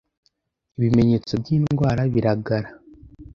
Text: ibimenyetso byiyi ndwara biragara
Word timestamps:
ibimenyetso 0.77 1.33
byiyi 1.41 1.59
ndwara 1.71 2.01
biragara 2.13 2.69